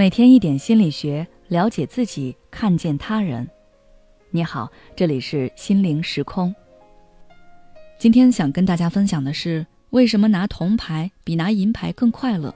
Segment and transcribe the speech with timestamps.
[0.00, 3.46] 每天一点心理学，了解自己，看见他人。
[4.30, 6.54] 你好，这里是心灵时空。
[7.98, 12.54] 今天想跟大家分享的是，为什么拿铜牌比拿银牌更快乐？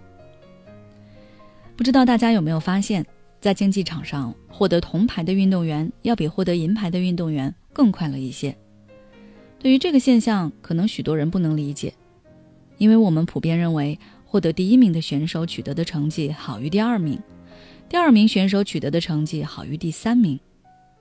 [1.77, 3.05] 不知道大家有没有发现，
[3.43, 8.57] 在竞技场上获得铜牌的运动员，要比获得银牌的运动员更快乐一些。
[9.59, 11.93] 对于这个现象，可能许多人不能理解，
[12.79, 17.21] 因为我们普遍认为，获得第一名的选手取得的成绩好于第二名。
[17.89, 20.39] 第二名选手取得的成绩好于第三名，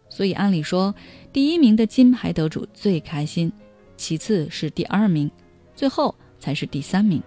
[0.09, 0.93] 所以按理说，
[1.31, 3.51] 第一名的金牌得主最开心，
[3.97, 5.29] 其次是第二名，
[5.75, 7.21] 最后才是第三名。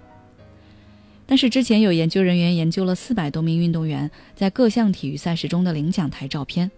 [1.26, 6.70] 但是之前有研究人员研究了四百多名运动员在各项体育赛事中的领奖台照片，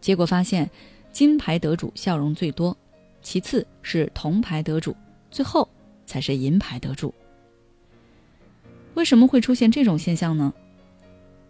[0.00, 0.70] 结果发现，
[1.12, 2.74] 金牌得主笑容最多，
[3.20, 4.96] 其次是铜牌得主，
[5.30, 5.68] 最后
[6.06, 7.12] 才是银牌得主。
[8.94, 10.54] 为什么会出现这种现象呢？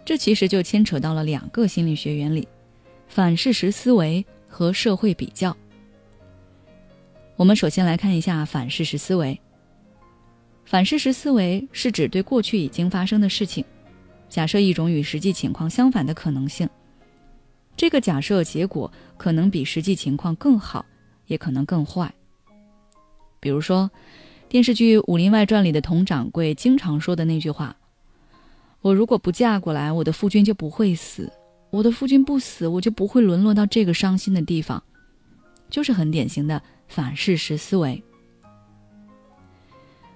[0.06, 2.46] 这其实就牵扯到了两个心理学原理：
[3.08, 5.54] 反事实思维和社会比较。
[7.34, 9.38] 我们首先来看一下反事实思维。
[10.64, 13.64] 反事实思维是指对过去已经发生的事情，
[14.28, 16.68] 假设一种与实际情况相反的可能性。
[17.76, 20.86] 这个假设结果可能比实际情况更好，
[21.26, 22.14] 也可能更坏。
[23.40, 23.90] 比如说，
[24.48, 27.76] 电视剧《武林外传》里的佟掌柜经常说的那句话。
[28.86, 31.24] 我如果不嫁过来，我的夫君就不会死；
[31.70, 34.80] 我的夫君不死，我就不会沦落到这个伤心的地方，
[35.68, 38.00] 就是很典型的反事实思维。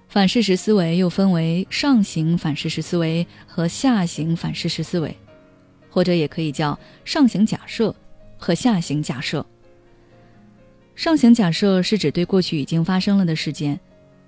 [0.07, 5.13] 反事实思维又分为上行反事实思维和下行反事实思维，
[5.89, 7.93] 或者也可以叫上行假设
[8.37, 9.45] 和下行假设。
[10.95, 13.77] 上行假设是指对过去已经发生了的事件，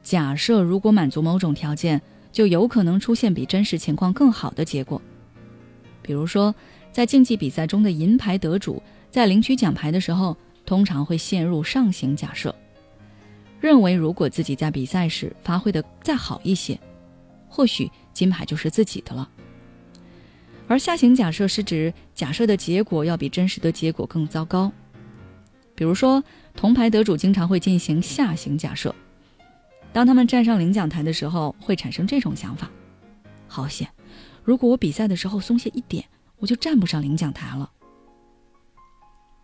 [0.01, 2.01] 假设如果满足某种条件。
[2.33, 5.01] 就有可能出现比真实情况更好的结果。
[6.01, 6.53] 比如说，
[6.91, 10.35] 在竞技比赛中的银牌得主在领取奖牌的时候，
[10.65, 12.53] 通常会陷入上行假设，
[13.61, 16.77] 认为如果自己在比赛时发挥的再好一些，
[17.47, 19.29] 或许金牌就是自己的了。
[20.67, 24.71] 而下行假设是指假设的结果要比真实的结果更糟糕。
[25.75, 26.23] 比如说，
[26.55, 28.93] 铜牌得主经常会进行下行假设。
[29.93, 32.69] 当他们站上领奖台的时候，会产生这种想法：
[33.47, 33.87] 好险！
[34.43, 36.03] 如果我比赛的时候松懈一点，
[36.39, 37.71] 我就站不上领奖台了。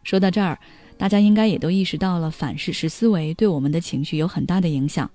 [0.04, 0.60] 说到这儿，
[0.98, 5.10] 大家应该也都意识到了反事实思维对我们的情绪有很大的影响。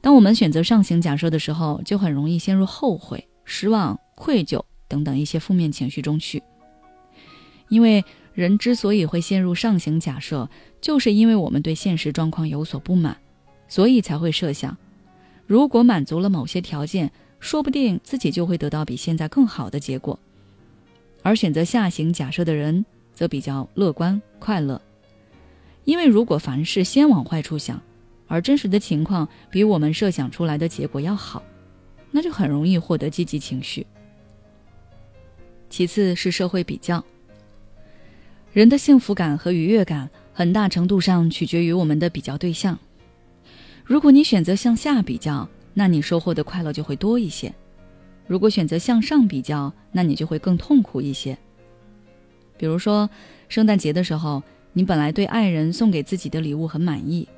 [0.00, 6.42] 当我们选择上行假设的时候，就很容易陷入后悔、失望、愧疚等等一些负面情绪中去。
[7.68, 8.02] 因为
[8.32, 10.48] 人之所以会陷入上行假设，
[10.80, 13.16] 就是因为我们对现实状况有所不满。
[13.68, 14.76] 所以才会设想，
[15.46, 17.10] 如果满足了某些条件，
[17.40, 20.18] 说不定自己就会得到比现在更好的结果。
[21.22, 24.80] 而选择下行假设的人，则比较乐观快乐，
[25.84, 27.80] 因为如果凡事先往坏处想，
[28.28, 31.42] 而真实的情况比我们设想出来的结果要好，
[32.10, 33.86] 那就很容易获得积极情绪。
[35.68, 37.04] 其次是社会比较，
[38.52, 42.78] 人的幸福感和愉悦感，很大程度上取决于我们的比较对象。
[43.86, 47.52] 如果你选择向下比较，那你收获的快乐就会多一些；
[48.26, 51.38] 如果选择向上比较，那你就会更痛苦一些。
[52.58, 53.08] 比如说，
[53.48, 54.42] 圣诞节的时候，
[54.72, 57.28] 你本来对爱人送给自己的礼物很满意，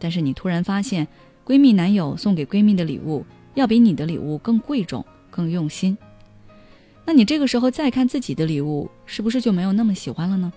[0.00, 1.06] 但是你突然发现，
[1.46, 3.24] 闺蜜男友送给闺蜜的礼物
[3.54, 5.96] 要比你的礼物更贵重、更用心，
[7.04, 10.52] 那你这个时候再看自己的礼物，是不是就没有那么喜欢了呢？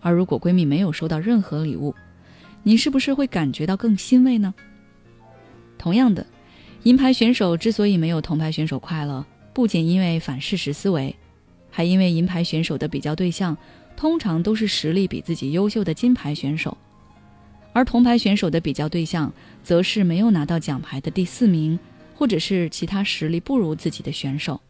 [0.00, 1.94] 而如果闺蜜没有收到任何礼物，
[2.66, 4.52] 你是不是会感觉到更欣慰呢？
[5.78, 6.26] 同样的，
[6.82, 11.14] 银牌选手之所以没有铜牌选手快乐，不仅因为反事实思维，
[11.70, 13.56] 还因为银牌选手的比较对象
[13.96, 16.76] 通常都是实力比自己优秀的金牌选手，
[17.72, 21.78] 而铜牌选手的比较对象则是没有拿到奖牌的第四名，
[22.16, 24.60] 或者是其他实力不如自己的选手。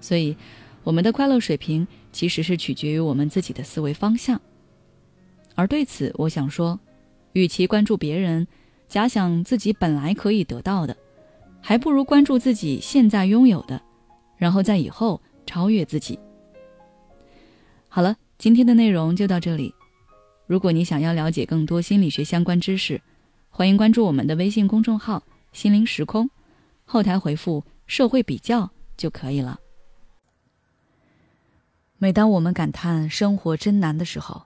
[0.00, 0.36] 所以，
[0.84, 4.40] 我们的快乐水平其实是取决于我们自己的思维方向。
[5.56, 6.78] 而对此，我想说，
[7.32, 8.46] 与其关注别人，
[8.86, 10.96] 假想自己本来可以得到的，
[11.60, 13.82] 还不如关注自己现在拥有的，
[14.36, 16.16] 然后在以后超越自己。
[17.88, 19.74] 好了，今天的内容就到这里。
[20.46, 23.00] 如果你想要了解更多心理学相关知识，
[23.48, 26.30] 欢迎关注我们的微信公众号“心灵时空”，
[26.84, 29.58] 后台回复“社会比较”就可以了。
[31.98, 34.45] 每当我们感叹生活真难的时候，